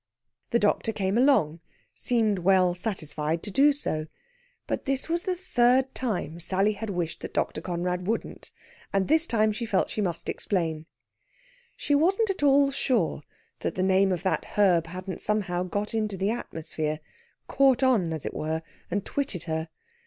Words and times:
The 0.49 0.57
doctor 0.57 0.91
came 0.91 1.15
along 1.15 1.59
seemed 1.93 2.39
well 2.39 2.73
satisfied 2.73 3.43
to 3.43 3.51
do 3.51 3.71
so. 3.71 4.07
But 4.65 4.85
this 4.85 5.07
was 5.07 5.25
the 5.25 5.35
third 5.35 5.93
time 5.93 6.39
Sally 6.39 6.73
had 6.73 6.89
wished 6.89 7.19
that 7.21 7.35
Dr. 7.35 7.61
Conrad 7.61 8.07
wouldn't, 8.07 8.49
and 8.91 9.07
this 9.07 9.27
time 9.27 9.51
she 9.51 9.67
felt 9.67 9.91
she 9.91 10.01
must 10.01 10.27
explain. 10.27 10.87
She 11.77 11.93
wasn't 11.93 12.31
at 12.31 12.41
all 12.41 12.71
sure 12.71 13.21
that 13.59 13.75
the 13.75 13.83
name 13.83 14.11
of 14.11 14.23
that 14.23 14.45
herb 14.57 14.87
hadn't 14.87 15.21
somehow 15.21 15.61
got 15.61 15.93
into 15.93 16.17
the 16.17 16.31
atmosphere 16.31 16.99
caught 17.47 17.83
on, 17.83 18.11
as 18.11 18.25
it 18.25 18.33
were, 18.33 18.63
and 18.89 19.05
twitted 19.05 19.43
her. 19.43 19.69